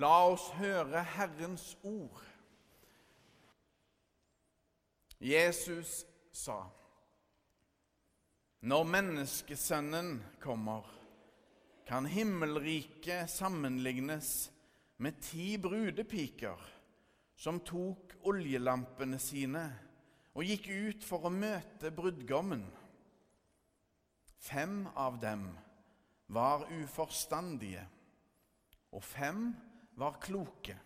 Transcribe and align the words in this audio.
La 0.00 0.22
oss 0.30 0.46
høre 0.56 1.02
Herrens 1.04 1.74
ord. 1.84 2.22
Jesus 5.20 6.06
sa, 6.32 6.62
Når 8.64 8.88
menneskesønnen 8.94 10.14
kommer, 10.40 10.88
kan 11.84 12.08
himmelriket 12.08 13.28
sammenlignes 13.28 14.50
med 15.04 15.20
ti 15.20 15.58
brudepiker 15.60 16.64
som 17.36 17.60
tok 17.60 18.16
oljelampene 18.30 19.20
sine 19.20 19.68
og 20.32 20.48
gikk 20.48 20.70
ut 20.70 21.04
for 21.04 21.28
å 21.28 21.34
møte 21.34 21.92
brudgommen. 21.92 22.64
Fem 24.40 24.86
av 24.96 25.20
dem 25.20 25.50
var 26.32 26.70
uforstandige, 26.72 27.82
og 28.96 29.04
fem 29.04 29.50
var 29.50 29.66
kloke. 30.22 30.76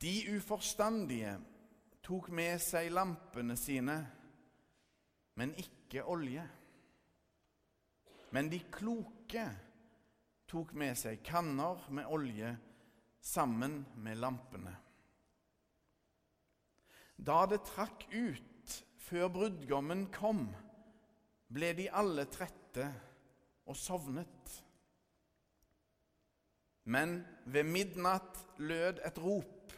De 0.00 0.14
uforstandige 0.32 1.34
tok 2.06 2.30
med 2.32 2.60
seg 2.62 2.88
lampene 2.94 3.56
sine, 3.58 3.96
men 5.36 5.52
ikke 5.60 6.06
olje. 6.08 6.44
Men 8.32 8.48
de 8.52 8.60
kloke 8.72 9.44
tok 10.48 10.72
med 10.78 10.96
seg 10.96 11.20
kanner 11.26 11.82
med 11.92 12.08
olje 12.08 12.54
sammen 13.20 13.82
med 14.00 14.20
lampene. 14.22 14.72
Da 17.18 17.42
det 17.50 17.64
trakk 17.66 18.06
ut 18.14 18.76
før 19.08 19.28
brudgommen 19.34 20.06
kom, 20.14 20.46
ble 21.50 21.72
de 21.76 21.88
alle 21.90 22.28
trette 22.30 22.86
og 23.68 23.76
sovnet. 23.76 24.54
Men 26.88 27.20
ved 27.44 27.68
midnatt 27.68 28.38
lød 28.56 29.02
et 29.04 29.20
rop. 29.20 29.74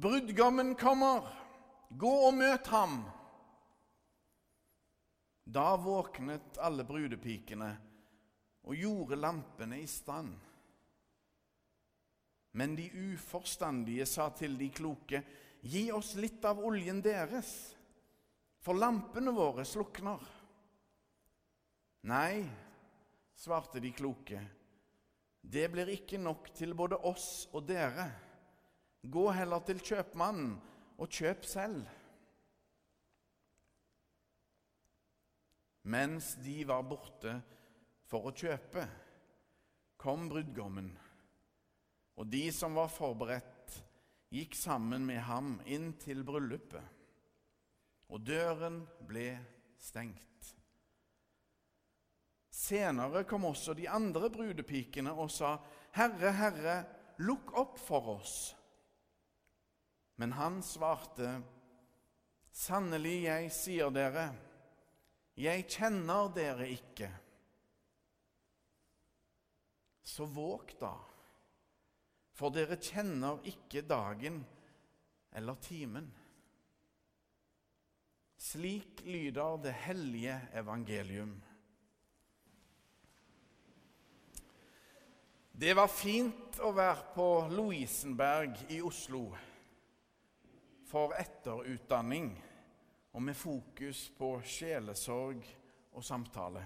Brudgommen 0.00 0.72
kommer! 0.78 1.26
Gå 1.88 2.12
og 2.28 2.34
møt 2.36 2.68
ham! 2.72 3.02
Da 5.48 5.76
våknet 5.80 6.58
alle 6.60 6.84
brudepikene 6.84 7.70
og 8.68 8.76
gjorde 8.76 9.16
lampene 9.16 9.78
i 9.80 9.86
stand. 9.88 10.34
Men 12.52 12.76
de 12.76 12.88
uforstandige 13.12 14.06
sa 14.08 14.28
til 14.36 14.56
de 14.60 14.68
kloke, 14.72 15.22
gi 15.60 15.88
oss 15.92 16.14
litt 16.20 16.44
av 16.48 16.60
oljen 16.64 17.00
deres, 17.04 17.48
for 18.60 18.76
lampene 18.76 19.32
våre 19.34 19.64
slukner. 19.68 20.20
Nei, 22.08 22.44
svarte 23.36 23.80
de 23.80 23.92
kloke, 23.96 24.40
det 25.48 25.68
blir 25.72 25.88
ikke 25.94 26.20
nok 26.20 26.50
til 26.56 26.74
både 26.76 26.98
oss 27.08 27.46
og 27.56 27.64
dere. 27.68 28.10
Gå 29.00 29.28
heller 29.32 29.62
til 29.64 29.80
kjøpmannen 29.80 30.56
og 30.98 31.08
kjøp 31.08 31.46
selv. 31.48 31.86
Mens 35.88 36.34
de 36.44 36.60
var 36.68 36.84
borte 36.84 37.32
for 38.10 38.28
å 38.28 38.34
kjøpe, 38.36 38.84
kom 39.96 40.28
brudgommen, 40.28 40.90
og 42.18 42.28
de 42.28 42.44
som 42.52 42.76
var 42.76 42.92
forberedt, 42.92 43.78
gikk 44.28 44.52
sammen 44.58 45.06
med 45.08 45.22
ham 45.24 45.54
inn 45.64 45.94
til 46.02 46.20
bryllupet, 46.28 46.84
og 48.12 48.20
døren 48.28 48.82
ble 49.08 49.30
stengt. 49.80 50.57
Senere 52.68 53.24
kom 53.24 53.46
også 53.48 53.72
de 53.76 53.88
andre 53.88 54.28
brudepikene 54.32 55.12
og 55.12 55.30
sa, 55.32 55.56
'Herre, 55.96 56.32
Herre, 56.36 56.76
lukk 57.24 57.54
opp 57.56 57.78
for 57.80 58.18
oss.' 58.18 58.54
Men 60.20 60.32
han 60.32 60.60
svarte, 60.62 61.42
'Sannelig, 62.52 63.22
jeg 63.24 63.50
sier 63.54 63.90
dere, 63.94 64.34
jeg 65.36 65.64
kjenner 65.70 66.28
dere 66.34 66.68
ikke.' 66.68 67.12
Så 70.02 70.24
våg 70.24 70.72
da, 70.80 70.94
for 72.32 72.50
dere 72.50 72.76
kjenner 72.80 73.44
ikke 73.44 73.84
dagen 73.86 74.40
eller 75.32 75.54
timen. 75.60 76.08
Slik 78.38 79.02
lyder 79.04 79.58
det 79.62 79.74
hellige 79.84 80.40
evangelium. 80.56 81.36
Det 85.58 85.72
var 85.74 85.88
fint 85.90 86.60
å 86.62 86.68
være 86.70 87.08
på 87.16 87.24
Lovisenberg 87.50 88.60
i 88.70 88.76
Oslo 88.86 89.24
for 90.86 91.16
etterutdanning 91.18 92.28
og 93.10 93.24
med 93.26 93.34
fokus 93.34 94.04
på 94.14 94.28
sjelesorg 94.46 95.42
og 95.98 96.06
samtale. 96.06 96.62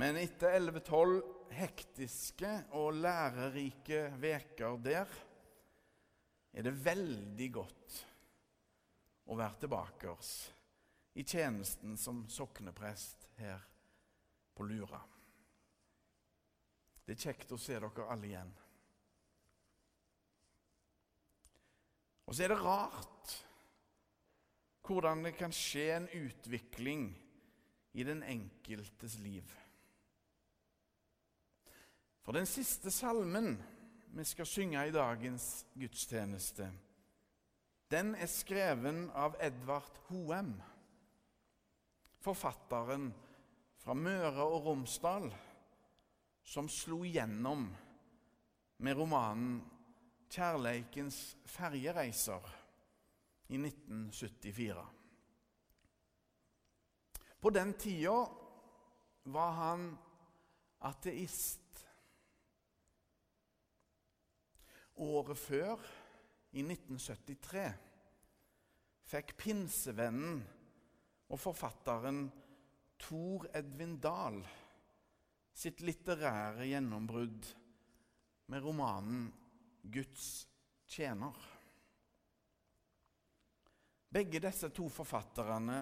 Men 0.00 0.16
etter 0.22 0.56
11-12 0.56 1.20
hektiske 1.60 2.56
og 2.80 2.96
lærerike 2.96 4.06
veker 4.24 4.80
der 4.88 5.16
er 6.48 6.64
det 6.64 6.78
veldig 6.80 7.54
godt 7.60 8.04
å 9.28 9.36
være 9.36 9.66
tilbake 9.66 10.16
i 11.12 11.28
tjenesten 11.28 12.00
som 12.00 12.24
sokneprest 12.24 13.28
her 13.36 13.60
på 14.56 14.64
Lura. 14.64 15.10
Det 17.04 17.14
er 17.14 17.24
kjekt 17.28 17.52
å 17.52 17.60
se 17.60 17.76
dere 17.76 18.06
alle 18.08 18.28
igjen. 18.30 18.52
Og 22.24 22.32
så 22.32 22.46
er 22.46 22.54
det 22.54 22.62
rart 22.62 23.34
hvordan 24.84 25.24
det 25.24 25.34
kan 25.36 25.52
skje 25.54 25.84
en 25.94 26.08
utvikling 26.16 27.06
i 27.96 28.04
den 28.04 28.22
enkeltes 28.26 29.18
liv. 29.22 29.52
For 32.24 32.36
den 32.36 32.48
siste 32.48 32.92
salmen 32.92 33.54
vi 34.14 34.24
skal 34.24 34.48
synge 34.48 34.86
i 34.88 34.94
dagens 34.94 35.66
gudstjeneste, 35.76 36.70
den 37.92 38.14
er 38.16 38.30
skreven 38.30 39.08
av 39.12 39.36
Edvard 39.44 39.98
Hoem, 40.08 40.54
forfatteren 42.24 43.10
fra 43.84 43.96
Møre 43.98 44.46
og 44.48 44.64
Romsdal 44.70 45.28
som 46.44 46.68
slo 46.68 47.02
igjennom 47.04 47.66
med 48.76 48.96
romanen 48.96 49.62
'Kjærleikens 50.28 51.36
ferjereiser' 51.46 52.52
i 53.48 53.58
1974. 53.58 54.86
På 57.40 57.50
den 57.50 57.74
tida 57.74 58.26
var 59.24 59.50
han 59.52 59.98
ateist. 60.80 61.86
Året 64.94 65.38
før, 65.38 65.78
i 66.52 66.62
1973, 66.62 67.64
fikk 69.10 69.34
pinsevennen 69.36 70.42
og 71.28 71.40
forfatteren 71.40 72.26
Tor 72.98 73.48
Edvin 73.54 73.96
Dahl 74.00 74.38
sitt 75.54 75.80
litterære 75.86 76.66
gjennombrudd 76.66 77.46
med 78.50 78.62
romanen 78.62 79.28
'Guds 79.82 80.46
tjener'. 80.86 81.50
Begge 84.14 84.40
disse 84.42 84.70
to 84.70 84.88
forfatterne 84.92 85.80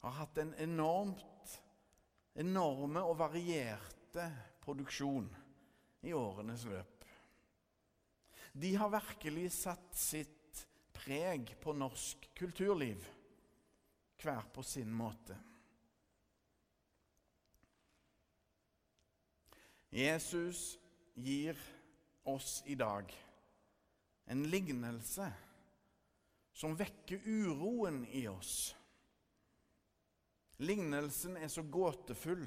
har 0.00 0.16
hatt 0.20 0.38
en 0.38 0.52
enormt, 0.54 1.56
enorme 2.34 3.02
og 3.02 3.18
varierte 3.18 4.26
produksjon 4.62 5.26
i 6.06 6.14
årenes 6.14 6.64
løp. 6.70 7.04
De 8.52 8.74
har 8.74 8.92
virkelig 8.94 9.50
satt 9.54 9.98
sitt 9.98 10.62
preg 10.94 11.54
på 11.62 11.74
norsk 11.76 12.30
kulturliv, 12.38 13.04
hver 14.20 14.46
på 14.54 14.62
sin 14.66 14.90
måte. 14.92 15.36
Jesus 19.90 20.78
gir 21.14 21.58
oss 22.22 22.62
i 22.66 22.74
dag 22.74 23.10
en 24.30 24.44
lignelse 24.50 25.32
som 26.52 26.76
vekker 26.78 27.24
uroen 27.26 28.04
i 28.06 28.28
oss. 28.30 28.76
Lignelsen 30.62 31.38
er 31.40 31.48
så 31.50 31.64
gåtefull 31.66 32.44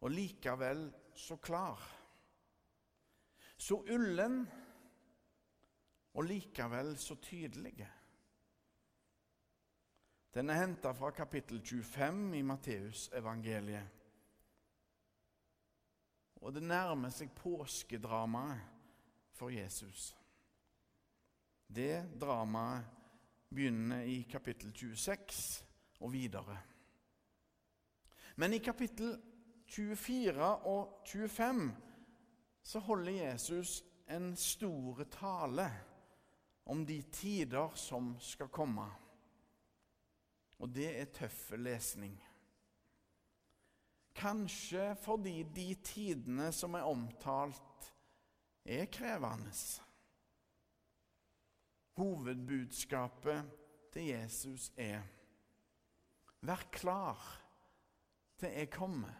og 0.00 0.14
likevel 0.14 0.86
så 1.18 1.36
klar. 1.36 1.82
Så 3.60 3.82
ullen 3.92 4.46
og 6.16 6.24
likevel 6.24 6.94
så 6.98 7.18
tydelig. 7.20 7.76
Den 10.32 10.48
er 10.48 10.62
henta 10.62 10.94
fra 10.96 11.10
kapittel 11.12 11.60
25 11.60 12.38
i 12.38 12.42
Matteusevangeliet. 12.46 13.99
Og 16.40 16.54
det 16.54 16.62
nærmer 16.64 17.12
seg 17.12 17.32
påskedramaet 17.36 18.62
for 19.36 19.52
Jesus. 19.52 20.14
Det 21.68 22.18
dramaet 22.20 22.84
begynner 23.50 24.06
i 24.08 24.22
kapittel 24.30 24.72
26 24.74 25.64
og 26.00 26.12
videre. 26.12 26.56
Men 28.36 28.54
i 28.56 28.58
kapittel 28.58 29.18
24 29.70 30.50
og 30.66 31.02
25 31.06 31.76
så 32.62 32.78
holder 32.78 33.12
Jesus 33.12 33.82
en 34.10 34.36
store 34.36 35.04
tale 35.04 35.68
om 36.66 36.86
de 36.86 37.02
tider 37.12 37.74
som 37.74 38.14
skal 38.20 38.48
komme. 38.48 38.86
Og 40.58 40.68
det 40.74 40.90
er 41.00 41.04
tøff 41.14 41.52
lesning. 41.56 42.16
Kanskje 44.14 44.94
fordi 45.00 45.42
de 45.54 45.68
tidene 45.84 46.50
som 46.52 46.74
er 46.74 46.88
omtalt, 46.88 47.92
er 48.64 48.86
krevende. 48.92 49.52
Hovedbudskapet 51.96 53.50
til 53.92 54.10
Jesus 54.12 54.70
er 54.76 55.02
Vær 56.40 56.62
klar 56.72 57.20
til 58.40 58.54
jeg 58.56 58.70
kommer. 58.72 59.12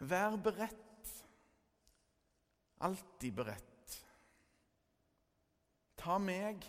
Vær 0.00 0.36
beredt. 0.36 1.12
Alltid 2.80 3.32
beredt. 3.36 3.96
Ta 6.00 6.16
meg, 6.20 6.64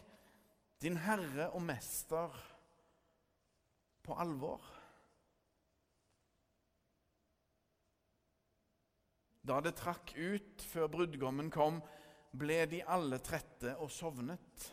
din 0.83 0.98
Herre 1.00 1.50
og 1.56 1.63
Mester, 1.63 2.36
på 4.04 4.16
alvor. 4.19 4.81
Da 9.41 9.57
det 9.63 9.73
trakk 9.79 10.13
ut 10.15 10.63
før 10.69 10.89
brudgommen 10.93 11.49
kom, 11.53 11.79
ble 12.31 12.61
de 12.69 12.81
alle 12.88 13.19
trette 13.23 13.73
og 13.81 13.89
sovnet, 13.91 14.67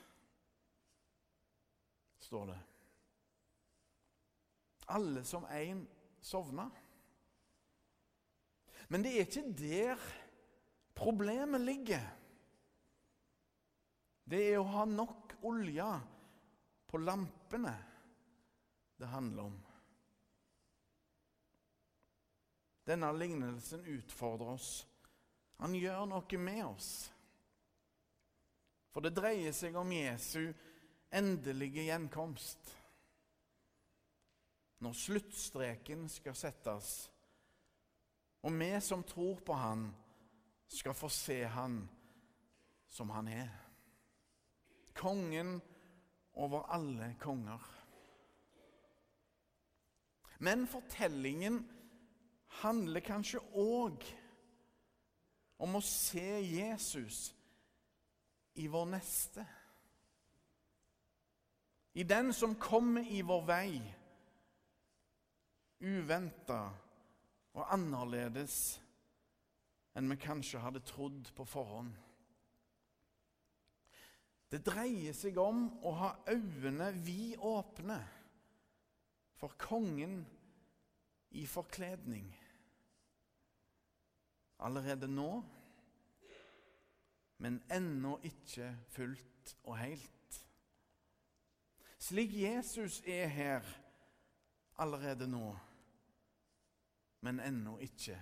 står 2.28 2.50
det. 2.52 2.58
Alle 4.94 5.24
som 5.26 5.46
én 5.52 5.80
sovna. 6.24 6.68
Men 8.88 9.04
det 9.04 9.14
er 9.14 9.26
ikke 9.26 9.56
der 9.56 10.04
problemet 10.96 11.64
ligger. 11.64 12.04
Det 14.28 14.42
er 14.52 14.60
å 14.60 14.68
ha 14.68 14.84
nok 14.88 15.38
olje 15.48 15.88
på 16.88 17.00
lampene 17.00 17.74
det 18.98 19.08
handler 19.08 19.48
om. 19.48 19.58
Denne 22.88 23.10
lignelsen 23.12 23.84
utfordrer 23.84 24.54
oss. 24.54 24.86
Han 25.60 25.74
gjør 25.76 26.06
noe 26.08 26.40
med 26.40 26.64
oss. 26.64 26.90
For 28.94 29.04
det 29.04 29.12
dreier 29.18 29.52
seg 29.52 29.76
om 29.76 29.92
Jesu 29.92 30.48
endelige 31.14 31.84
gjenkomst. 31.88 32.74
Når 34.78 34.94
sluttstreken 34.94 36.06
skal 36.08 36.36
settes, 36.38 37.08
og 38.46 38.54
vi 38.54 38.70
som 38.80 39.02
tror 39.04 39.40
på 39.44 39.56
Han, 39.58 39.88
skal 40.68 40.94
få 40.94 41.08
se 41.12 41.42
Han 41.44 41.80
som 42.88 43.10
Han 43.10 43.28
er. 43.28 43.50
Kongen 44.94 45.58
over 46.38 46.68
alle 46.70 47.14
konger. 47.20 47.62
Men 50.38 50.66
fortellingen 50.70 51.64
handler 52.62 53.04
kanskje 53.04 53.40
òg 53.54 54.04
om 55.58 55.78
å 55.78 55.84
se 55.84 56.40
Jesus 56.42 57.28
i 58.58 58.66
vår 58.70 58.90
neste. 58.94 59.44
I 61.98 62.04
den 62.06 62.32
som 62.34 62.54
kommer 62.60 63.06
i 63.10 63.22
vår 63.26 63.46
vei, 63.46 63.78
uventa 65.82 66.60
og 67.54 67.72
annerledes 67.74 68.58
enn 69.98 70.10
vi 70.10 70.18
kanskje 70.22 70.62
hadde 70.62 70.84
trodd 70.86 71.30
på 71.34 71.46
forhånd. 71.48 71.94
Det 74.48 74.62
dreier 74.64 75.12
seg 75.12 75.36
om 75.42 75.66
å 75.84 75.92
ha 75.98 76.10
øynene 76.30 76.92
vidåpne 77.04 77.98
for 79.38 79.58
kongen 79.60 80.22
i 81.36 81.44
forkledning. 81.46 82.30
Allerede 84.58 85.08
nå, 85.08 85.44
men 87.38 87.60
ennå 87.70 88.16
ikke 88.26 88.72
fullt 88.90 89.54
og 89.62 89.78
helt. 89.78 90.40
Slik 91.98 92.34
Jesus 92.34 93.00
er 93.06 93.26
her 93.26 93.68
allerede 94.78 95.28
nå, 95.30 95.52
men 97.20 97.40
ennå 97.40 97.78
ikke. 97.78 98.18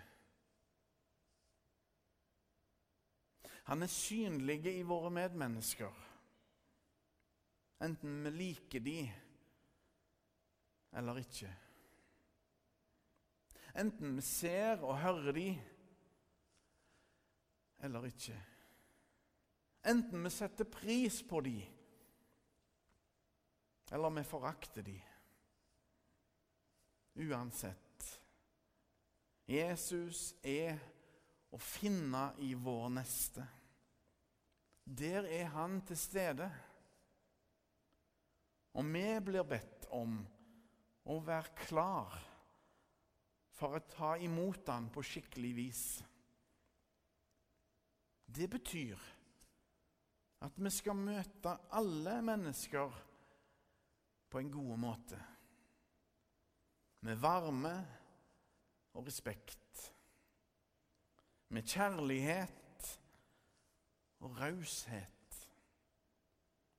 Han 3.66 3.82
er 3.82 3.90
synlig 3.90 4.60
i 4.76 4.82
våre 4.86 5.10
medmennesker, 5.10 6.02
enten 7.82 8.20
vi 8.24 8.30
liker 8.30 8.84
de 8.84 9.00
eller 10.96 11.18
ikke. 11.20 11.50
Enten 13.76 14.14
vi 14.16 14.22
ser 14.24 14.84
og 14.86 15.00
hører 15.02 15.32
de, 15.36 15.48
eller 17.86 18.08
ikke. 18.10 18.36
Enten 19.86 20.24
vi 20.24 20.32
setter 20.34 20.68
pris 20.68 21.20
på 21.26 21.40
de, 21.46 21.56
eller 23.94 24.16
vi 24.18 24.24
forakter 24.26 24.82
de. 24.82 24.96
Uansett. 27.26 27.82
Jesus 29.46 30.32
er 30.42 30.74
å 31.54 31.58
finne 31.62 32.32
i 32.42 32.50
vår 32.58 32.88
neste. 32.98 33.44
Der 34.86 35.26
er 35.30 35.52
han 35.54 35.78
til 35.86 35.98
stede. 35.98 36.48
Og 38.76 38.84
vi 38.92 39.06
blir 39.24 39.46
bedt 39.48 39.86
om 39.94 40.18
å 41.06 41.20
være 41.24 41.54
klar 41.62 42.18
for 43.56 43.78
å 43.78 43.86
ta 43.88 44.10
imot 44.20 44.68
han 44.68 44.90
på 44.92 45.04
skikkelig 45.06 45.52
vis. 45.56 45.84
Det 48.26 48.50
betyr 48.50 48.98
at 50.44 50.58
vi 50.60 50.70
skal 50.70 50.98
møte 50.98 51.52
alle 51.74 52.20
mennesker 52.22 52.96
på 54.30 54.40
en 54.42 54.50
god 54.52 54.78
måte. 54.78 55.18
Med 57.06 57.16
varme 57.22 57.74
og 58.94 59.06
respekt. 59.06 59.92
Med 61.48 61.62
kjærlighet 61.62 63.00
og 64.20 64.40
raushet. 64.40 65.12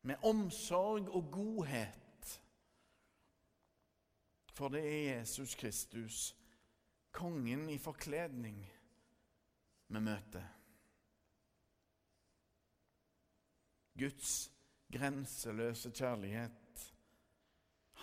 Med 0.01 0.15
omsorg 0.23 1.09
og 1.09 1.31
godhet. 1.31 2.41
For 4.57 4.73
det 4.73 4.83
er 4.83 5.19
Jesus 5.19 5.55
Kristus 5.55 6.35
kongen 7.11 7.69
i 7.69 7.77
forkledning 7.77 8.59
vi 9.87 9.99
møter. 9.99 10.56
Guds 13.97 14.51
grenseløse 14.93 15.91
kjærlighet 15.91 16.93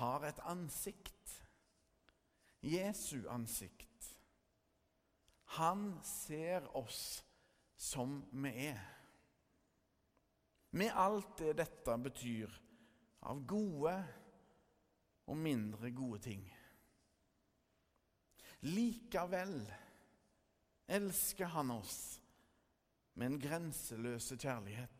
har 0.00 0.26
et 0.26 0.40
ansikt. 0.50 1.44
Jesu 2.62 3.28
ansikt. 3.30 4.08
Han 5.44 6.00
ser 6.02 6.66
oss 6.76 7.24
som 7.76 8.22
vi 8.32 8.50
er. 8.66 8.80
Med 10.74 10.90
alt 10.98 11.38
det 11.38 11.54
dette 11.60 11.96
betyr 12.02 12.50
av 13.30 13.44
gode 13.46 13.94
og 15.30 15.38
mindre 15.38 15.90
gode 15.94 16.18
ting. 16.24 16.42
Likevel 18.64 19.60
elsker 20.88 21.52
han 21.52 21.70
oss 21.76 21.98
med 23.14 23.26
en 23.26 23.40
grenseløse 23.40 24.36
kjærlighet. 24.40 24.93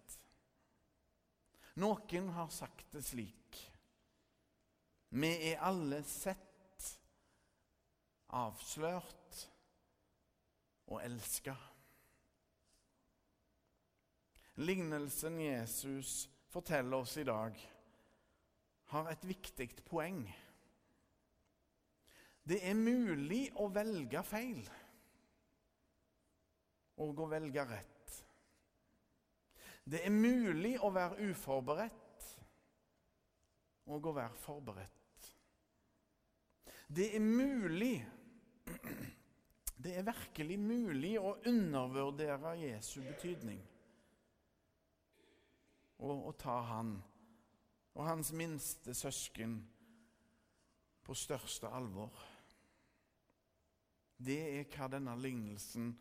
Noen 1.83 2.29
har 2.37 2.51
sagt 2.55 2.93
det 2.95 3.03
slik 3.03 3.61
Vi 5.15 5.31
er 5.51 5.63
alle 5.63 6.01
sett, 6.07 6.87
avslørt 8.35 9.43
og 10.91 10.99
elska. 11.05 11.55
Lignelsen 14.63 15.39
Jesus 15.39 16.25
forteller 16.51 17.03
oss 17.03 17.17
i 17.19 17.27
dag, 17.27 17.59
har 18.91 19.11
et 19.11 19.27
viktig 19.27 19.69
poeng. 19.87 20.25
Det 22.43 22.59
er 22.63 22.75
mulig 22.79 23.49
å 23.55 23.71
velge 23.75 24.23
feil. 24.27 24.67
og 27.03 27.19
å 27.25 27.27
velge 27.27 27.65
rett. 27.67 27.94
Det 29.85 30.01
er 30.07 30.13
mulig 30.13 30.79
å 30.81 30.91
være 30.95 31.29
uforberedt 31.31 32.29
og 33.93 34.07
å 34.09 34.15
være 34.17 34.41
forberedt. 34.41 35.29
Det 36.89 37.11
er 37.17 37.25
mulig 37.25 37.97
Det 39.85 39.93
er 39.99 40.07
virkelig 40.07 40.57
mulig 40.57 41.19
å 41.21 41.35
undervurdere 41.51 42.55
Jesu 42.57 43.03
betydning 43.05 43.59
og, 45.99 46.23
å 46.31 46.33
ta 46.41 46.55
han 46.71 46.95
og 47.93 48.07
hans 48.07 48.31
minste 48.33 48.95
søsken 48.97 49.59
på 51.05 51.17
største 51.19 51.69
alvor. 51.69 52.17
Det 54.17 54.41
er 54.55 54.65
hva 54.73 54.89
denne 54.95 55.19
lignelsen 55.21 55.93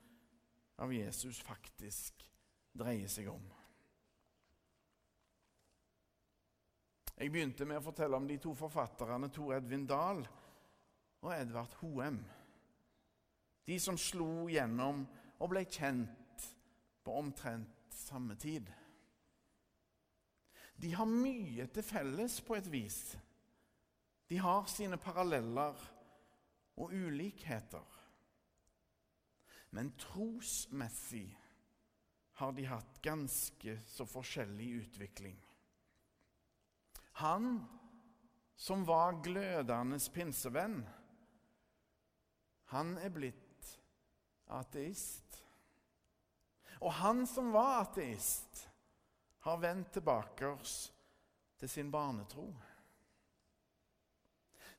av 0.79 0.93
Jesus 0.95 1.41
faktisk 1.43 2.23
dreier 2.71 3.11
seg 3.11 3.27
om. 3.33 3.43
Jeg 7.13 7.32
begynte 7.32 7.65
med 7.70 7.77
å 7.77 7.86
fortelle 7.86 8.17
om 8.17 8.27
de 8.27 8.39
to 8.41 8.53
forfatterne 8.58 9.29
Tor 9.34 9.53
Edvin 9.58 9.86
Dahl 9.89 10.24
og 11.24 11.34
Edvard 11.36 11.75
Hoem. 11.82 12.20
De 13.63 13.77
som 13.79 13.98
slo 14.00 14.48
gjennom 14.51 15.05
og 15.39 15.51
ble 15.51 15.63
kjent 15.70 16.48
på 17.03 17.15
omtrent 17.20 17.93
samme 17.93 18.36
tid. 18.39 18.67
De 20.75 20.89
har 20.98 21.08
mye 21.08 21.67
til 21.72 21.86
felles 21.86 22.39
på 22.43 22.58
et 22.58 22.67
vis. 22.72 23.00
De 24.27 24.39
har 24.41 24.65
sine 24.72 24.98
paralleller 24.98 25.79
og 26.82 26.91
ulikheter. 26.91 27.86
Men 29.74 29.93
trosmessig 30.01 31.27
har 32.41 32.51
de 32.58 32.65
hatt 32.67 33.00
ganske 33.05 33.77
så 33.88 34.05
forskjellig 34.10 34.70
utvikling. 34.82 35.38
Han 37.22 37.65
som 38.55 38.86
var 38.86 39.22
glødende 39.24 40.00
pinsevenn, 40.13 40.82
han 42.74 42.98
er 42.98 43.10
blitt 43.13 43.70
ateist. 44.50 45.39
Og 46.82 46.93
han 47.00 47.25
som 47.29 47.51
var 47.53 47.84
ateist, 47.84 48.70
har 49.43 49.60
vendt 49.60 49.91
tilbake 49.93 50.55
til 51.60 51.70
sin 51.70 51.91
barnetro. 51.91 52.48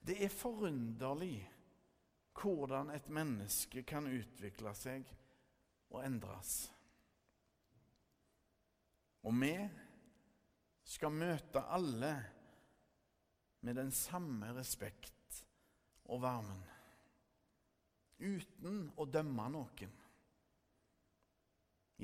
Det 0.01 0.17
er 0.25 0.33
forunderlig 0.33 1.51
hvordan 2.35 2.91
et 2.91 3.09
menneske 3.09 3.85
kan 3.87 4.09
utvikle 4.11 4.73
seg 4.77 5.07
og 5.93 6.01
endres. 6.05 6.55
Og 9.25 9.37
vi 9.41 9.53
skal 10.85 11.13
møte 11.13 11.63
alle 11.73 12.15
med 13.65 13.79
den 13.81 13.91
samme 13.95 14.53
respekt 14.57 15.41
og 16.13 16.21
varmen, 16.23 16.65
uten 18.21 18.91
å 19.01 19.07
dømme 19.09 19.49
noen. 19.55 19.95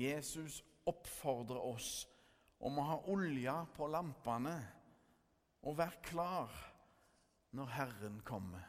Jesus 0.01 0.61
oppfordrer 0.89 1.61
oss 1.61 1.91
om 2.65 2.79
å 2.79 2.87
ha 2.89 2.97
olje 3.13 3.53
på 3.75 3.89
lampene 3.91 4.57
og 5.61 5.77
være 5.77 6.01
klar 6.05 6.57
når 7.57 7.73
Herren 7.75 8.19
kommer. 8.25 8.65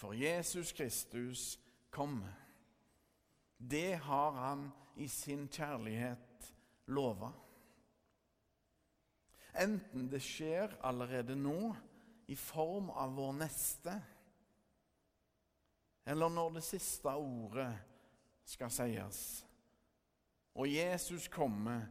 For 0.00 0.16
Jesus 0.16 0.72
Kristus 0.72 1.58
kommer. 1.90 2.32
Det 3.56 3.96
har 4.04 4.32
han 4.32 4.66
i 4.96 5.08
sin 5.08 5.46
kjærlighet 5.48 6.52
lova. 6.86 7.32
Enten 9.54 10.08
det 10.10 10.22
skjer 10.24 10.74
allerede 10.82 11.36
nå 11.38 11.74
i 12.26 12.36
form 12.38 12.88
av 12.90 13.14
vår 13.14 13.34
neste, 13.38 13.94
eller 16.04 16.32
når 16.32 16.56
det 16.58 16.64
siste 16.66 17.12
ordet 17.16 17.70
skal 18.48 18.72
sies 18.72 19.20
og 20.54 20.70
Jesus 20.70 21.28
kommer 21.28 21.86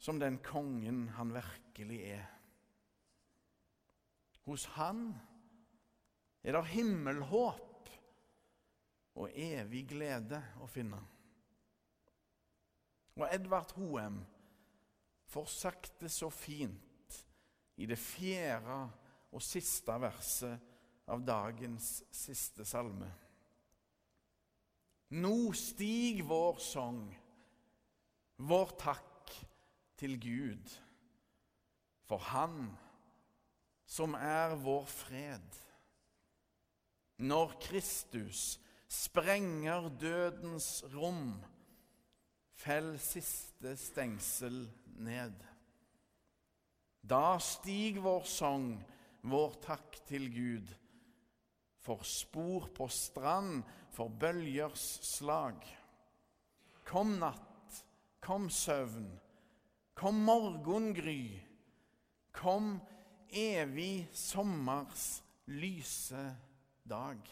som 0.00 0.18
den 0.20 0.38
kongen 0.44 1.08
han 1.18 1.32
virkelig 1.34 2.00
er. 2.14 2.26
Hos 4.48 4.64
han 4.78 5.10
er 6.42 6.56
det 6.56 6.70
himmelhåp 6.72 7.90
og 9.18 9.34
evig 9.34 9.84
glede 9.90 10.40
å 10.62 10.68
finne. 10.70 11.00
Og 13.18 13.26
Edvard 13.28 13.74
Hoem 13.76 14.22
får 15.28 15.48
sagt 15.52 15.98
det 16.00 16.12
så 16.14 16.30
fint 16.32 16.87
i 17.78 17.86
det 17.86 17.98
fjerde 17.98 18.80
og 19.32 19.44
siste 19.44 19.94
verset 20.02 21.08
av 21.08 21.22
dagens 21.24 22.02
siste 22.12 22.66
salme. 22.68 23.08
Nå 25.16 25.52
stig 25.56 26.20
vår 26.28 26.58
sang 26.60 27.06
vår 28.38 28.74
takk 28.78 29.32
til 29.98 30.18
Gud 30.20 30.74
for 32.08 32.22
Han 32.30 32.68
som 33.88 34.14
er 34.14 34.54
vår 34.60 34.84
fred. 34.90 35.58
Når 37.18 37.56
Kristus 37.64 38.60
sprenger 38.88 39.88
dødens 40.00 40.84
rom, 40.94 41.32
fell 42.52 42.94
siste 43.00 43.74
stengsel 43.80 44.66
ned. 45.00 45.34
Da 47.00 47.38
stig 47.42 48.00
vår 48.02 48.24
sang, 48.28 48.70
vår 49.22 49.58
takk 49.64 50.00
til 50.08 50.28
Gud, 50.32 50.72
for 51.78 52.04
spor 52.06 52.68
på 52.74 52.88
strand, 52.92 53.62
for 53.94 54.12
bølgers 54.12 54.84
slag. 55.06 55.62
Kom 56.88 57.16
natt, 57.20 57.48
Kom 58.20 58.50
søvn, 58.50 59.08
kom 59.94 60.18
morgengry, 60.26 61.40
kom 62.34 62.74
evig 63.30 64.08
sommers 64.12 65.22
lyse 65.46 66.24
dag. 66.84 67.22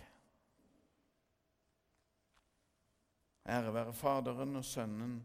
Ære 3.47 3.75
være 3.75 3.93
Faderen 3.95 4.57
og 4.59 4.65
Sønnen 4.67 5.19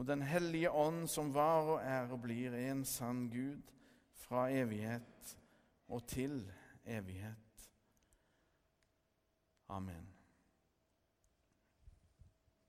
og 0.00 0.06
Den 0.06 0.22
hellige 0.22 0.70
ånd, 0.70 1.08
som 1.08 1.34
var 1.34 1.66
og 1.74 1.82
er 1.84 2.08
og 2.08 2.22
blir 2.22 2.54
en 2.56 2.84
sann 2.88 3.26
Gud 3.28 3.60
fra 4.16 4.46
evighet 4.48 5.34
og 5.92 6.06
til 6.08 6.38
evighet. 6.88 7.66
Amen. 9.68 10.08